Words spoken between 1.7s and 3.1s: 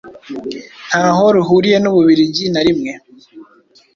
n’u Bubiligi.narimwe